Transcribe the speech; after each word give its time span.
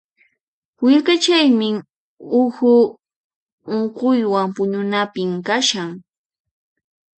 Willkachaymi 0.83 1.69
uhu 2.41 2.71
unquywan 3.75 4.47
puñunapim 4.55 5.31
kashan. 5.47 5.89